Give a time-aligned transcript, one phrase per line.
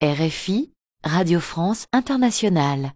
[0.00, 0.70] RFI,
[1.02, 2.92] Radio France Internationale.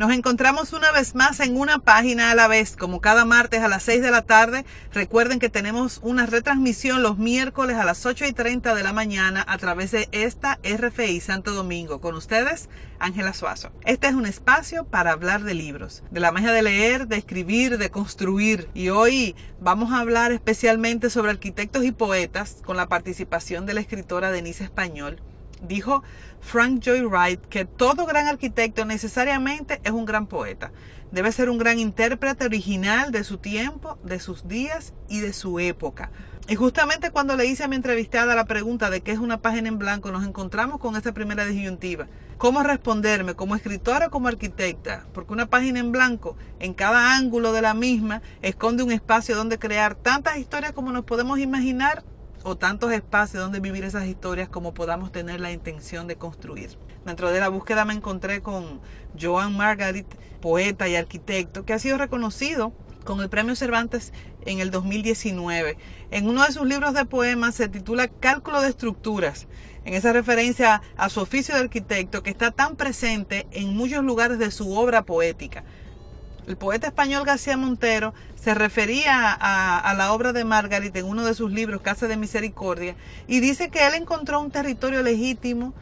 [0.00, 3.68] Nos encontramos una vez más en una página a la vez, como cada martes a
[3.68, 4.64] las 6 de la tarde.
[4.94, 9.44] Recuerden que tenemos una retransmisión los miércoles a las 8 y 30 de la mañana
[9.46, 12.00] a través de esta RFI Santo Domingo.
[12.00, 13.72] Con ustedes, Ángela Suazo.
[13.84, 17.76] Este es un espacio para hablar de libros, de la magia de leer, de escribir,
[17.76, 18.70] de construir.
[18.72, 23.82] Y hoy vamos a hablar especialmente sobre arquitectos y poetas con la participación de la
[23.82, 25.20] escritora Denise Español
[25.62, 26.02] Dijo
[26.40, 30.72] Frank Joy Wright que todo gran arquitecto necesariamente es un gran poeta.
[31.12, 35.58] Debe ser un gran intérprete original de su tiempo, de sus días y de su
[35.58, 36.10] época.
[36.48, 39.68] Y justamente cuando le hice a mi entrevistada la pregunta de qué es una página
[39.68, 42.08] en blanco, nos encontramos con esa primera disyuntiva.
[42.38, 45.06] ¿Cómo responderme como escritora o como arquitecta?
[45.12, 49.58] Porque una página en blanco, en cada ángulo de la misma, esconde un espacio donde
[49.58, 52.02] crear tantas historias como nos podemos imaginar
[52.42, 56.78] o tantos espacios donde vivir esas historias como podamos tener la intención de construir.
[57.04, 58.80] Dentro de la búsqueda me encontré con
[59.20, 60.06] Joan Margaret,
[60.40, 62.72] poeta y arquitecto, que ha sido reconocido
[63.04, 64.12] con el Premio Cervantes
[64.46, 65.76] en el 2019.
[66.10, 69.46] En uno de sus libros de poemas se titula Cálculo de Estructuras,
[69.84, 74.38] en esa referencia a su oficio de arquitecto que está tan presente en muchos lugares
[74.38, 75.64] de su obra poética.
[76.50, 81.34] El poeta español García Montero se refería a, la obra de Margaret en uno de
[81.34, 82.96] sus libros, Casa de Misericordia,
[83.28, 85.74] y dice que él encontró un territorio legítimo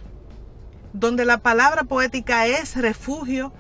[0.93, 3.51] donde la palabra poética es refugio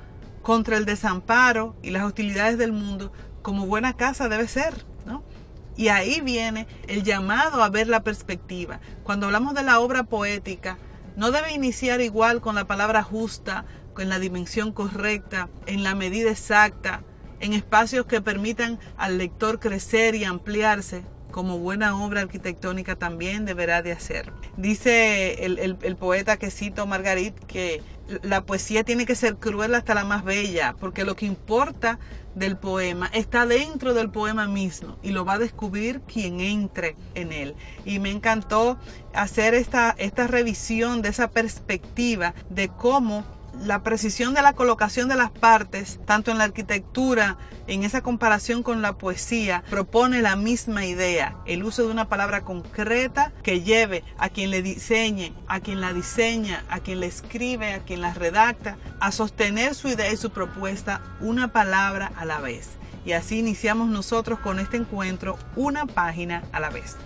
[0.42, 5.22] contra el desamparo y las hostilidades del mundo, como buena casa debe ser, ¿no?
[5.78, 8.80] Y ahí viene el llamado a ver la perspectiva.
[9.02, 10.76] Cuando hablamos de la obra poética,
[11.16, 13.64] no debe iniciar igual con la palabra justa
[14.00, 17.02] en la dimensión correcta, en la medida exacta,
[17.40, 23.82] en espacios que permitan al lector crecer y ampliarse, como buena obra arquitectónica también deberá
[23.82, 24.32] de hacer.
[24.56, 27.82] Dice el, poeta que cito Margarit que
[28.22, 31.98] la poesía tiene que ser cruel hasta la más bella, porque lo que importa
[32.34, 37.32] del poema está dentro del poema mismo y lo va a descubrir quien entre en
[37.32, 37.54] él.
[37.84, 38.78] Y me encantó
[39.14, 43.24] hacer esta, esta revisión de esa perspectiva de cómo
[43.60, 47.36] la precisión de la colocación de las partes, tanto en la arquitectura,
[47.66, 52.42] en esa comparación con la poesía, propone la misma idea, el uso de una palabra
[52.42, 57.74] concreta que lleve a quien le diseñe, a quien la diseña, a quien la escribe,
[57.74, 62.40] a quien la redacta, a sostener su idea y su propuesta una palabra a la
[62.40, 62.70] vez.
[63.04, 66.96] Y así iniciamos nosotros con este encuentro una página a la vez.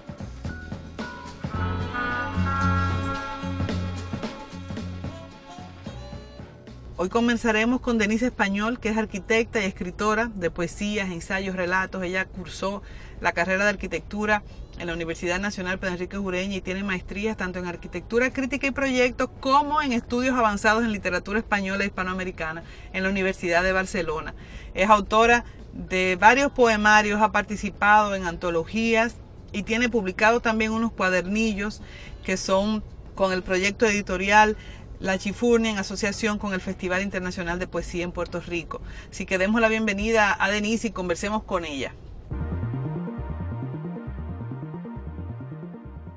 [7.02, 12.04] Hoy comenzaremos con Denise Español, que es arquitecta y escritora de poesías, ensayos, relatos.
[12.04, 12.80] Ella cursó
[13.20, 14.44] la carrera de arquitectura
[14.78, 18.70] en la Universidad Nacional Pedro Enrique Jureña y tiene maestrías tanto en arquitectura crítica y
[18.70, 22.62] proyectos como en estudios avanzados en literatura española e hispanoamericana
[22.92, 24.32] en la Universidad de Barcelona.
[24.72, 29.16] Es autora de varios poemarios, ha participado en antologías
[29.50, 31.82] y tiene publicado también unos cuadernillos
[32.22, 32.84] que son
[33.16, 34.56] con el proyecto editorial
[35.02, 38.80] la Chifurnia en asociación con el Festival Internacional de Poesía en Puerto Rico.
[39.10, 41.92] Así que demos la bienvenida a Denise y conversemos con ella.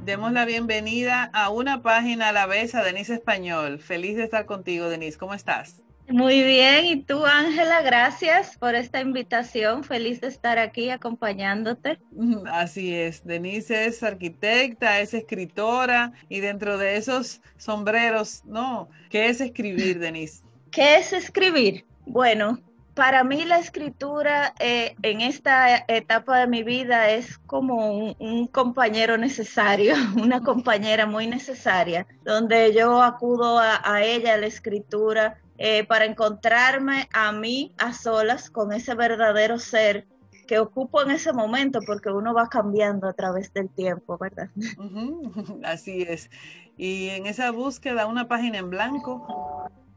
[0.03, 3.79] Demos la bienvenida a una página a la vez a Denise Español.
[3.79, 5.17] Feliz de estar contigo, Denise.
[5.17, 5.81] ¿Cómo estás?
[6.07, 11.99] Muy bien, y tú Ángela, gracias por esta invitación, feliz de estar aquí acompañándote.
[12.51, 18.87] Así es, Denise es arquitecta, es escritora y dentro de esos sombreros, ¿no?
[19.09, 20.43] ¿Qué es escribir, Denise?
[20.69, 21.85] ¿Qué es escribir?
[22.05, 22.59] Bueno,
[22.93, 29.17] para mí la escritura eh, en esta etapa de mi vida es como un, compañero
[29.17, 35.85] necesario, una compañera muy necesaria, donde yo acudo a, a ella, a la escritura, eh,
[35.85, 40.05] para encontrarme a mí a solas con ese verdadero ser
[40.45, 44.49] que ocupo en ese momento porque uno va cambiando a través del tiempo, ¿verdad?
[45.63, 46.29] Así es.
[46.77, 49.25] Y en esa búsqueda, una página en blanco.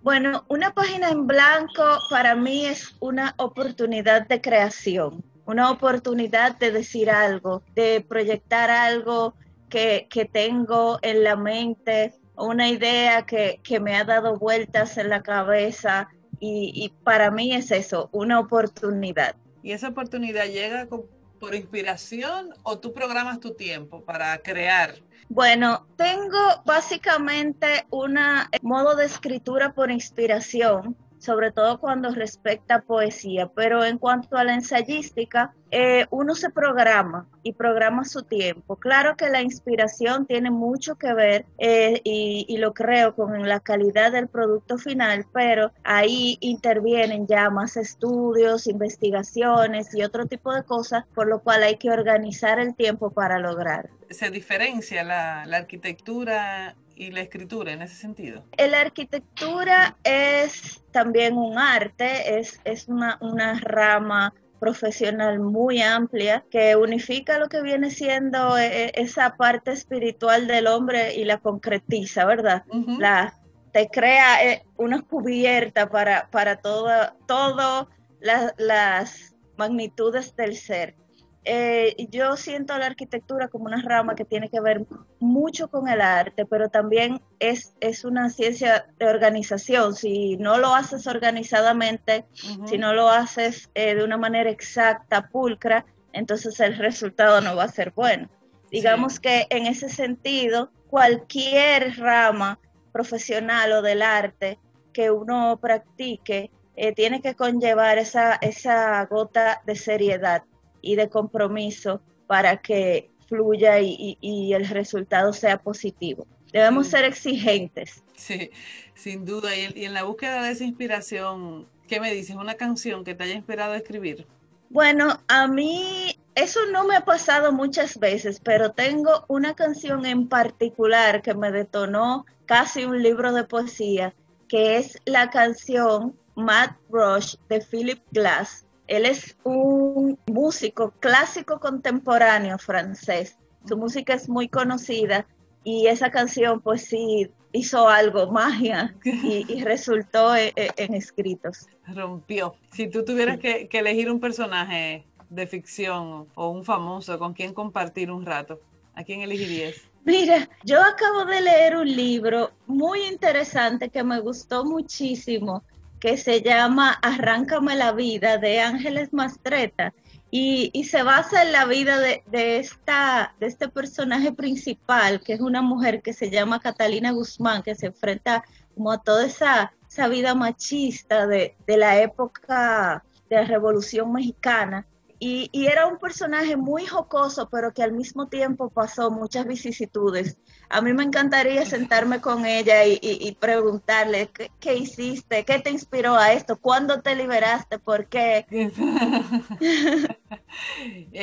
[0.02, 6.70] Bueno, una página en blanco para mí es una oportunidad de creación, una oportunidad de
[6.70, 9.34] decir algo, de proyectar algo
[9.68, 15.22] que, que tengo en la mente, una idea que, me ha dado vueltas en la
[15.22, 16.08] cabeza
[16.40, 19.34] y, para mí es eso, una oportunidad.
[19.62, 24.94] ¿Y esa oportunidad llega por inspiración o tú programas tu tiempo para crear?
[25.28, 28.18] Bueno, tengo básicamente un
[28.62, 34.44] modo de escritura por inspiración, sobre todo cuando respecta a poesía, pero en cuanto a
[34.44, 38.76] la ensayística, eh, uno se programa y programa su tiempo.
[38.76, 44.10] Claro que la inspiración tiene mucho que ver eh, y, lo creo con la calidad
[44.10, 51.04] del producto final, pero ahí intervienen ya más estudios, investigaciones y otro tipo de cosas,
[51.14, 53.90] por lo cual hay que organizar el tiempo para lograr.
[54.10, 58.44] ¿Se diferencia la, arquitectura y la escritura en ese sentido?
[58.58, 66.74] La arquitectura es también un arte, es, es una, una rama profesional muy amplia que
[66.74, 72.24] unifica lo que viene siendo eh, eh, esa parte espiritual del hombre y la concretiza,
[72.24, 72.64] ¿verdad?
[72.98, 73.34] La
[73.72, 77.88] te crea eh, una cubierta para, para todas todo
[78.20, 80.96] las magnitudes del ser.
[81.44, 84.84] Eh, yo siento la arquitectura como una rama que tiene que ver
[85.18, 89.94] mucho con el arte, pero también es, es una ciencia de organización.
[89.94, 92.26] Si no lo haces organizadamente,
[92.66, 97.64] si no lo haces eh, de una manera exacta, pulcra, entonces el resultado no va
[97.64, 98.28] a ser bueno.
[98.70, 102.58] Digamos que en ese sentido, cualquier rama
[102.92, 104.58] profesional o del arte
[104.92, 110.42] que uno practique eh, tiene que conllevar esa, esa gota de seriedad
[110.80, 114.16] y de compromiso para que fluya y,
[114.52, 116.26] el resultado sea positivo.
[116.52, 118.02] Debemos ser exigentes.
[118.16, 118.50] Sí,
[118.94, 119.54] sin duda.
[119.54, 122.36] Y, en la búsqueda de esa inspiración, ¿qué me dices?
[122.36, 124.26] ¿Una canción que te haya inspirado a escribir?
[124.70, 130.28] Bueno, a mí eso no me ha pasado muchas veces, pero tengo una canción en
[130.28, 134.14] particular que me detonó casi un libro de poesía,
[134.48, 142.58] que es la canción Mad Rush de Philip Glass, él es un músico clásico contemporáneo
[142.58, 143.38] francés.
[143.66, 145.26] Su música es muy conocida
[145.62, 151.66] y esa canción pues sí hizo algo, magia, y, resultó e, e, en, escritos.
[151.86, 152.54] Rompió.
[152.72, 158.10] Si tú tuvieras que, elegir un personaje de ficción o un famoso con quien compartir
[158.10, 158.60] un rato,
[158.94, 159.76] ¿a quién elegirías?
[160.04, 165.62] Mira, yo acabo de leer un libro muy interesante que me gustó muchísimo
[166.00, 169.94] que se llama Arráncame la vida de Ángeles Mastreta
[170.30, 172.22] y, se basa en la vida de,
[172.58, 177.74] esta, de este personaje principal, que es una mujer que se llama Catalina Guzmán, que
[177.74, 183.44] se enfrenta como a toda esa, esa vida machista de, de la época de la
[183.44, 184.86] Revolución Mexicana
[185.20, 190.38] y, era un personaje muy jocoso, pero que al mismo tiempo pasó muchas vicisitudes.
[190.70, 194.28] A mí me encantaría sentarme con ella y, preguntarle
[194.60, 198.44] ¿qué, hiciste, qué te inspiró a esto, cuándo te liberaste, por qué.
[198.50, 198.70] en,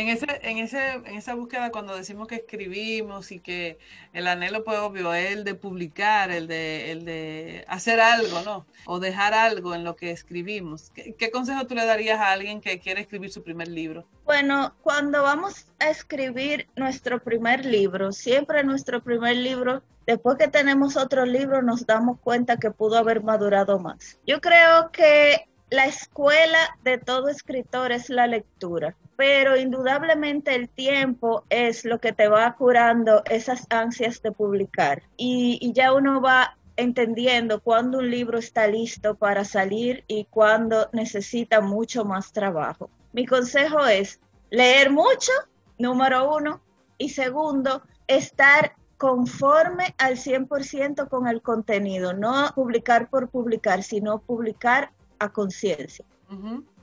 [0.09, 3.77] ese, en, ese, en esa búsqueda, cuando decimos que escribimos y que
[4.13, 8.65] el anhelo, pues obvio, es el de publicar, el de, el de hacer algo, ¿no?
[8.85, 10.89] O dejar algo en lo que escribimos.
[10.89, 14.07] ¿Qué, qué consejo tú le darías a alguien que quiere escribir su primer libro?
[14.25, 20.97] Bueno, cuando vamos a escribir nuestro primer libro, siempre nuestro primer libro, después que tenemos
[20.97, 24.19] otro libro, nos damos cuenta que pudo haber madurado más.
[24.25, 31.43] Yo creo que la escuela de todo escritor es la lectura, pero indudablemente el tiempo
[31.51, 36.57] es lo que te va curando esas ansias de publicar y, y ya uno va
[36.77, 42.89] entendiendo cuándo un libro está listo para salir y cuándo necesita mucho más trabajo.
[43.15, 44.19] Mi consejo es
[44.49, 45.31] leer mucho,
[45.79, 46.59] número uno,
[46.97, 54.91] y segundo, estar conforme al 100% con el contenido, no publicar por publicar, sino publicar
[55.19, 56.03] a conciencia.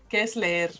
[0.08, 0.72] ¿Qué es leer?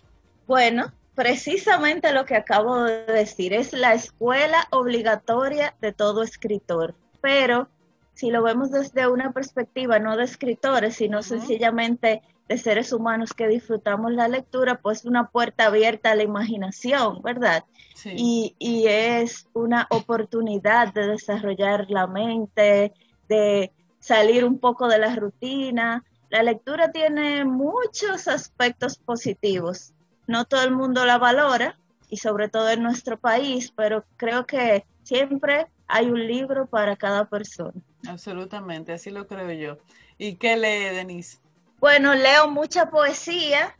[0.47, 7.68] Bueno, precisamente lo que acabo de decir, es la escuela obligatoria de todo escritor, pero
[8.14, 13.49] si lo vemos desde una perspectiva no de escritores, sino sencillamente de seres humanos que
[13.49, 17.64] disfrutamos la lectura, pues una puerta abierta a la imaginación, ¿verdad?
[18.04, 22.92] Y, y es una oportunidad de desarrollar la mente,
[23.28, 26.04] de salir un poco de la rutina.
[26.28, 29.92] La lectura tiene muchos aspectos positivos.
[30.26, 31.78] No todo el mundo la valora,
[32.12, 37.25] y sobre todo en nuestro país, pero creo que siempre hay un libro para cada
[37.25, 37.73] persona.
[38.06, 39.78] Absolutamente, así lo creo yo.
[40.18, 41.38] ¿Y qué lee Denise?
[41.82, 43.76] Bueno, leo mucha poesía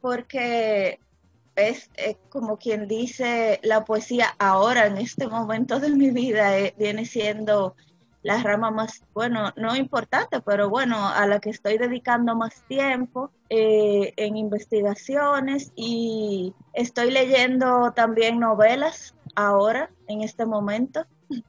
[0.00, 1.00] porque
[1.56, 1.90] es,
[2.28, 7.74] como quien dice, la poesía ahora, en este momento de mi vida, eh, viene siendo
[8.22, 13.32] la rama más, bueno, no importante, pero bueno, a la que estoy dedicando más tiempo
[13.48, 21.04] eh, en investigaciones y estoy leyendo también novelas ahora, en este momento.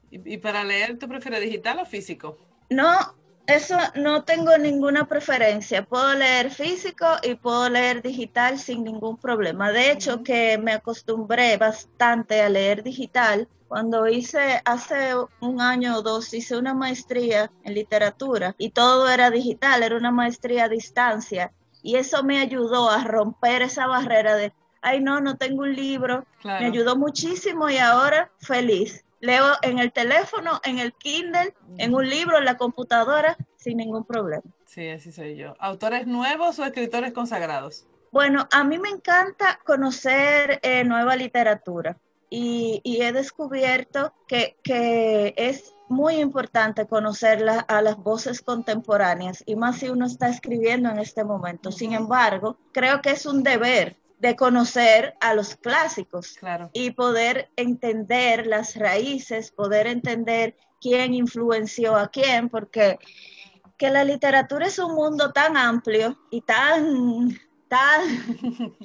[0.10, 2.40] ¿Y, para leer, tú prefieres digital o físico?
[2.72, 3.21] No,
[3.52, 5.84] Eso no tengo ninguna preferencia.
[5.84, 9.74] Puedo leer físico y puedo leer digital sin ningún problema.
[9.74, 13.50] De hecho, que me acostumbré bastante a leer digital.
[13.68, 19.30] Cuando hice hace un año o dos, hice una maestría en literatura y todo era
[19.30, 21.52] digital, era una maestría a distancia.
[21.84, 26.26] Y eso me ayudó a romper esa barrera de, ay no, no tengo un libro.
[26.46, 32.10] Me ayudó muchísimo y ahora feliz leo en el teléfono, en el Kindle, en un
[32.10, 34.44] libro, en la computadora, sin ningún problema.
[34.66, 35.56] Sí, así soy yo.
[35.60, 37.86] ¿Autores nuevos o escritores consagrados?
[38.12, 41.98] Bueno, a mí me encanta conocer eh, nueva literatura
[42.30, 44.58] y, he descubierto que,
[45.38, 51.00] es muy importante conocer a las voces contemporáneas y más si uno está escribiendo en
[51.00, 51.72] este momento.
[51.72, 56.38] Sin embargo, creo que es un deber de conocer a los clásicos
[56.74, 63.00] y poder entender las raíces, poder entender quién influenció a quién, porque
[63.80, 67.36] que la literatura es un mundo tan amplio y tan,
[67.68, 68.02] tan,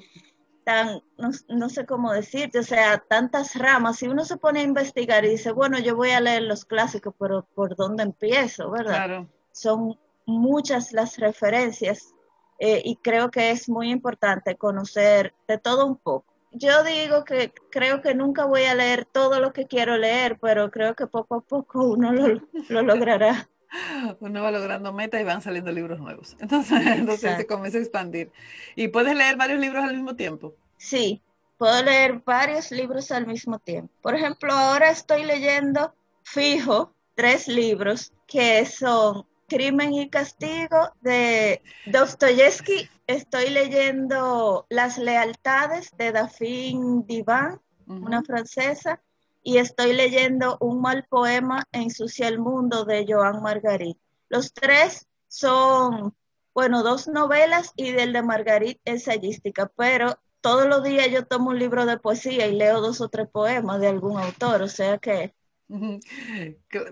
[0.65, 1.03] tan,
[1.49, 3.99] no, sé cómo decirte, o sea, tantas ramas.
[3.99, 7.15] Si uno se pone a investigar y dice, bueno, yo voy a leer los clásicos,
[7.19, 9.27] pero ¿por dónde empiezo, verdad?
[9.53, 12.16] Son muchas las referencias
[12.59, 16.37] eh, y creo que es muy importante conocer de todo un poco.
[16.53, 20.71] Yo digo que creo que nunca voy a leer todo lo que quiero leer, pero
[20.71, 23.49] creo que poco a poco uno lo, logrará.
[24.21, 26.37] Uno va logrando metas y van saliendo libros nuevos.
[26.41, 28.31] Entonces, entonces se comienza a expandir.
[28.75, 30.55] ¿Y puedes leer varios libros al mismo tiempo?
[30.79, 31.21] Sí,
[31.59, 33.93] puedo leer varios libros al mismo tiempo.
[34.01, 42.89] Por ejemplo, ahora estoy leyendo fijo tres libros que son Crimen y Castigo de Dostoyevsky.
[43.07, 49.01] Estoy leyendo Las Lealtades de Daphne Divan, una francesa,
[49.43, 53.97] y estoy leyendo Un mal poema Ensucia el mundo de Joan Margarit.
[54.29, 56.15] Los tres son,
[56.53, 61.59] bueno, dos novelas y del de Margarit ensayística, pero todos los días yo tomo un
[61.61, 65.33] libro de poesía y leo dos o tres poemas de algún autor, o sea que...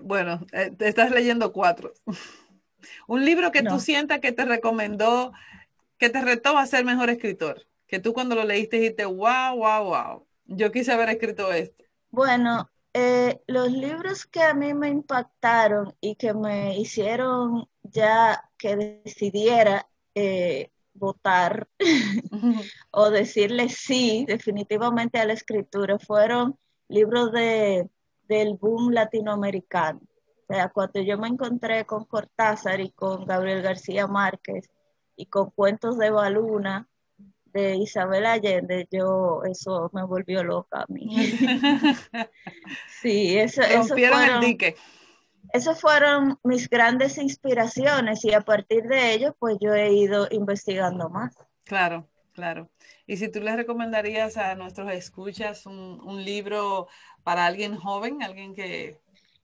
[0.03, 1.93] Bueno, eh, te estás leyendo cuatro.
[3.07, 5.33] Un libro que tú sientas que te recomendó,
[5.97, 7.65] que te retó a ser mejor escritor.
[7.87, 10.27] Que tú cuando lo leíste dijiste, wow, wow, wow.
[10.45, 11.83] Yo quise haber escrito esto.
[12.09, 18.75] Bueno, eh, los libros que a mí me impactaron y que me hicieron ya que
[19.03, 21.67] decidiera eh, votar
[22.91, 27.89] o decirle sí definitivamente a la escritura fueron libros de,
[28.27, 29.99] del boom latinoamericano.
[30.47, 34.69] O sea, cuando yo me encontré con Cortázar y con Gabriel García Márquez
[35.15, 36.87] y con cuentos de Baluna
[37.45, 41.07] de Isabel Allende, yo eso me volvió loca a mí.
[43.01, 44.43] sí, eso, eso fueron,
[45.51, 51.09] Esas fueron mis grandes inspiraciones y a partir de ello, pues yo he ido investigando
[51.09, 51.33] más.
[51.63, 52.69] Claro, claro.
[53.07, 56.87] Y si tú les recomendarías a nuestros escuchas un, un libro
[57.23, 58.99] para alguien joven, alguien que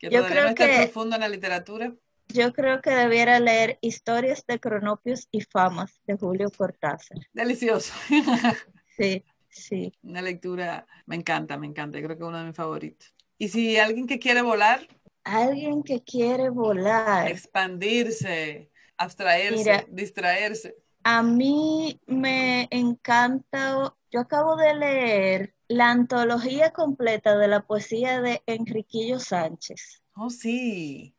[0.10, 1.94] yo creo que, profundo en la literatura.
[2.28, 7.18] Yo creo que debiera leer Historias de Cronopios y Famas de Julio Cortázar.
[7.34, 7.94] Delicioso.
[8.98, 9.92] sí, sí.
[10.02, 13.14] Una lectura, me encanta, me encanta, creo que es uno de mis favoritos.
[13.38, 14.88] ¿Y si alguien que quiere volar?
[15.24, 17.28] Alguien que quiere volar.
[17.28, 20.76] Expandirse, abstraerse, distraerse.
[21.04, 28.44] A mí me encanta, yo acabo de leer la antología completa de la poesía de
[28.46, 30.04] Enriquillo Sánchez.
[30.16, 31.16] Oh, sí.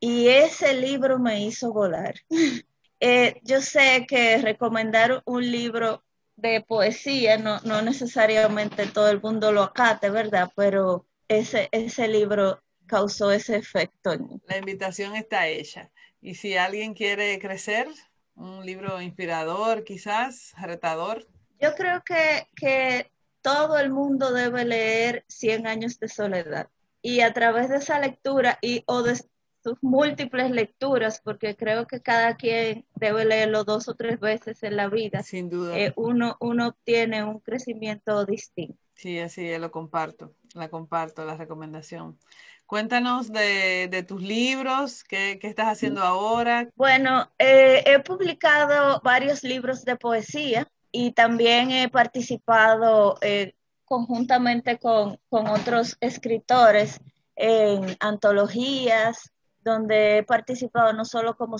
[0.00, 2.14] Y ese libro me hizo volar.
[3.04, 6.04] Eh, yo sé que recomendar un libro
[6.36, 10.52] de poesía no, no necesariamente todo el mundo lo acate, ¿verdad?
[10.54, 14.12] Pero ese, ese libro causó ese efecto
[14.46, 15.90] La invitación está hecha.
[16.20, 17.88] Y si alguien quiere crecer,
[18.36, 21.26] un libro inspirador, quizás, retador.
[21.60, 23.10] Yo creo que, que
[23.42, 26.68] todo el mundo debe leer Cien años de soledad.
[27.02, 32.00] Y a través de esa lectura y o de sus múltiples lecturas, porque creo que
[32.00, 35.22] cada quien debe leerlo dos o tres veces en la vida.
[35.22, 35.78] Sin duda.
[35.78, 38.78] Eh, uno, uno obtiene un crecimiento distinto.
[38.94, 42.18] Sí, así lo comparto, la comparto, la recomendación.
[42.66, 46.70] Cuéntanos de, tus libros, ¿qué, estás haciendo ahora?
[46.74, 53.54] Bueno, eh, he publicado varios libros de poesía y también he participado eh,
[53.86, 57.00] conjuntamente con, otros escritores
[57.34, 59.32] en antologías,
[59.64, 61.56] donde he participado no solo como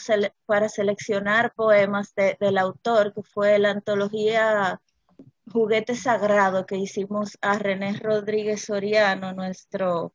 [0.47, 4.81] para seleccionar poemas del autor, que fue la antología
[5.51, 10.13] Juguete Sagrado que hicimos a René Rodríguez Soriano, nuestro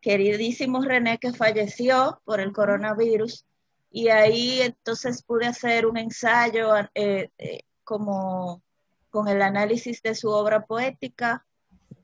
[0.00, 3.44] queridísimo René que falleció por el coronavirus,
[3.90, 8.62] y ahí entonces pude hacer un ensayo eh, eh, como
[9.08, 11.46] con el análisis de su obra poética,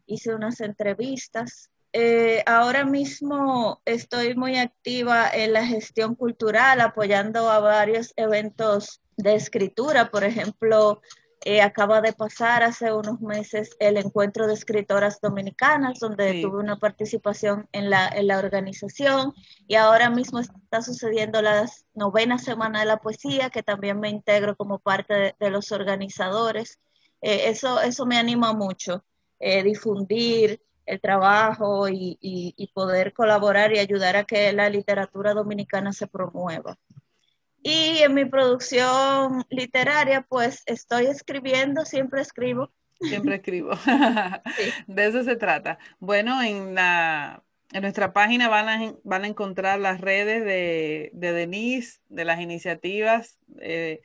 [0.07, 1.71] hice unas entrevistas.
[1.93, 9.35] Eh, ahora mismo estoy muy activa en la gestión cultural, apoyando a varios eventos de
[9.35, 11.03] escritura, por ejemplo,
[11.45, 16.79] eh, acaba de pasar hace unos meses el encuentro de escritoras dominicanas, donde tuve una
[16.79, 19.35] participación en la, en la organización
[19.67, 24.57] y ahora mismo está sucediendo la novena semana de la poesía, que también me integro
[24.57, 26.79] como parte de, los organizadores.
[27.21, 29.05] Eh, eso, eso me anima mucho,
[29.41, 35.93] eh, difundir el trabajo y, y poder colaborar y ayudar a que la literatura dominicana
[35.93, 36.79] se promueva.
[37.63, 42.73] Y en mi producción literaria, pues estoy escribiendo, siempre escribo.
[43.01, 43.71] Siempre escribo.
[44.87, 45.79] De eso se trata.
[46.01, 47.43] Bueno, en la
[47.73, 52.41] en nuestra página van a, van a encontrar las redes de, de Denise, de las
[52.41, 54.03] iniciativas eh,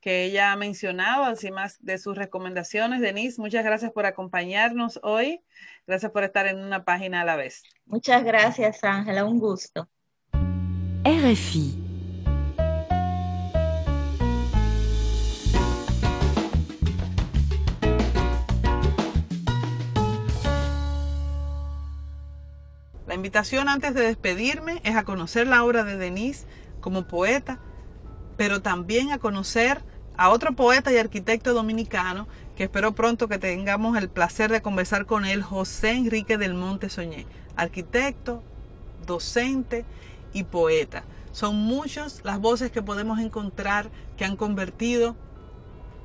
[0.00, 3.00] que ella ha mencionado, así más de sus recomendaciones.
[3.00, 5.42] Denise, muchas gracias por acompañarnos hoy.
[5.86, 7.64] Gracias por estar en una página a la vez.
[7.84, 9.24] Muchas gracias, Ángela.
[9.24, 9.88] Un gusto.
[11.04, 11.89] RFI.
[23.20, 26.46] Invitación antes de despedirme es a conocer la obra de Denise
[26.80, 27.58] como poeta,
[28.38, 29.84] pero también a conocer
[30.16, 35.04] a otro poeta y arquitecto dominicano que espero pronto que tengamos el placer de conversar
[35.04, 38.42] con él, José Enrique del Monte Soñé, arquitecto,
[39.06, 39.84] docente
[40.32, 41.04] y poeta.
[41.30, 45.14] Son muchas las voces que podemos encontrar que han convertido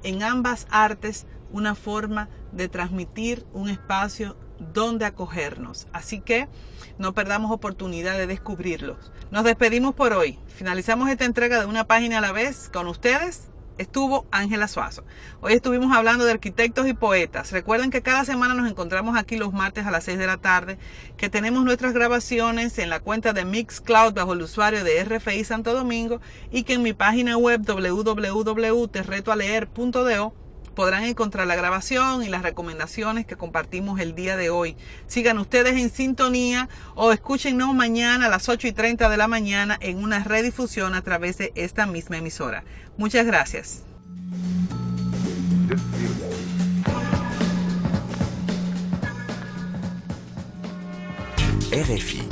[0.04, 5.88] en ambas artes una forma de transmitir un espacio donde acogernos.
[5.94, 6.50] Así que
[6.98, 9.12] no perdamos oportunidad de descubrirlos.
[9.32, 10.40] Nos despedimos por hoy.
[10.48, 13.50] Finalizamos esta entrega de una página a la vez con ustedes.
[13.78, 15.04] Estuvo Ángela Suazo.
[15.42, 17.52] Hoy estuvimos hablando de arquitectos y poetas.
[17.52, 20.78] Recuerden que cada semana nos encontramos aquí los martes a las 6 de la tarde,
[21.18, 25.74] que tenemos nuestras grabaciones en la cuenta de Mixcloud bajo el usuario de RFI Santo
[25.74, 26.22] Domingo
[26.52, 30.45] y que en mi página web www.terretoaleer.do
[30.76, 34.76] podrán encontrar la grabación y las recomendaciones que compartimos el día de hoy.
[35.08, 39.78] Sigan ustedes en sintonía o escúchenos mañana a las 8 y 30 de la mañana
[39.82, 42.64] en una redifusión a través de esta misma emisora.
[42.98, 43.84] Muchas gracias.
[51.72, 52.26] RFI